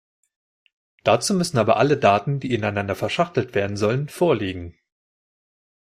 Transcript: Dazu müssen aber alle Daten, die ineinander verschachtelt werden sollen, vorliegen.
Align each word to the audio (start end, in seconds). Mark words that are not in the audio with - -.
Dazu 1.03 1.35
müssen 1.35 1.59
aber 1.59 1.77
alle 1.77 1.95
Daten, 1.95 2.39
die 2.39 2.55
ineinander 2.55 2.95
verschachtelt 2.95 3.53
werden 3.53 3.77
sollen, 3.77 4.09
vorliegen. 4.09 4.75